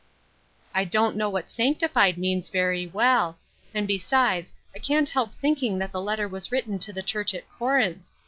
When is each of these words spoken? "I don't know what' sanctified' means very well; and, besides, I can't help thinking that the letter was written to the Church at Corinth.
"I 0.73 0.83
don't 0.83 1.15
know 1.15 1.29
what' 1.29 1.51
sanctified' 1.51 2.17
means 2.17 2.49
very 2.49 2.87
well; 2.87 3.37
and, 3.71 3.87
besides, 3.87 4.51
I 4.75 4.79
can't 4.79 5.09
help 5.09 5.31
thinking 5.31 5.77
that 5.77 5.91
the 5.91 6.01
letter 6.01 6.27
was 6.27 6.51
written 6.51 6.79
to 6.79 6.91
the 6.91 7.03
Church 7.03 7.35
at 7.35 7.47
Corinth. 7.47 8.01